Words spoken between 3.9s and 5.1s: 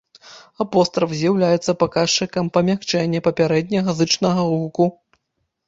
зычнага гуку.